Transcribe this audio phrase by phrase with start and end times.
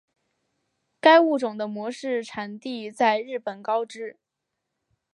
[0.99, 4.17] 该物种的模式产地在日本高知。